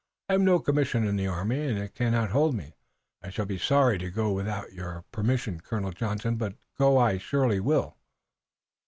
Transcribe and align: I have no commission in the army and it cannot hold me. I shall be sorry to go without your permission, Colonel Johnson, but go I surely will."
I 0.29 0.33
have 0.33 0.41
no 0.41 0.57
commission 0.57 1.03
in 1.05 1.15
the 1.15 1.27
army 1.27 1.59
and 1.63 1.77
it 1.77 1.93
cannot 1.93 2.31
hold 2.31 2.55
me. 2.55 2.75
I 3.21 3.29
shall 3.29 3.45
be 3.45 3.59
sorry 3.59 3.99
to 3.99 4.09
go 4.09 4.33
without 4.33 4.73
your 4.73 5.05
permission, 5.11 5.59
Colonel 5.61 5.91
Johnson, 5.91 6.37
but 6.37 6.55
go 6.79 6.97
I 6.97 7.19
surely 7.19 7.59
will." 7.59 7.97